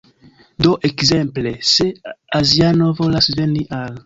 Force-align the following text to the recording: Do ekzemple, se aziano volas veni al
Do 0.65 0.71
ekzemple, 0.89 1.53
se 1.75 1.87
aziano 2.39 2.91
volas 3.03 3.31
veni 3.43 3.69
al 3.83 3.95